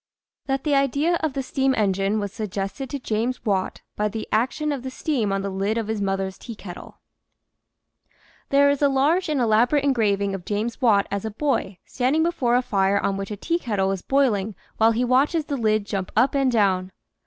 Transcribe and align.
THAT 0.47 0.63
THE 0.63 0.73
IDEA 0.73 1.19
OF 1.21 1.33
THE 1.33 1.43
STEAM 1.43 1.75
ENGINE 1.75 2.19
WAS 2.19 2.33
SUGGESTED 2.33 2.89
TO 2.89 2.97
JAMES 2.97 3.45
WATT 3.45 3.81
BY 3.95 4.07
THE 4.07 4.27
AC 4.33 4.47
TION 4.53 4.71
OF 4.71 4.81
THE 4.81 4.89
STEAM 4.89 5.31
ON 5.31 5.43
THE 5.43 5.51
LID 5.51 5.77
OF 5.77 5.89
HIS 5.89 6.01
MOTHER'S 6.01 6.39
TEAKETTLE 6.39 6.97
HERE 8.49 8.69
is 8.71 8.81
a 8.81 8.89
large 8.89 9.29
and 9.29 9.39
elaborate 9.39 9.83
engraving 9.83 10.33
of 10.33 10.43
James 10.43 10.81
Watt 10.81 11.05
as 11.11 11.23
a 11.23 11.29
boy 11.29 11.77
standing 11.85 12.23
before 12.23 12.55
a 12.55 12.63
fire 12.63 12.99
on 12.99 13.15
which 13.15 13.29
a 13.29 13.37
teakettle 13.37 13.91
is 13.91 14.01
boiling 14.01 14.55
while 14.77 14.91
he 14.93 15.05
watches 15.05 15.45
the 15.45 15.55
lid 15.55 15.85
jump 15.85 16.11
up 16.17 16.33
and 16.33 16.51
down. 16.51 16.91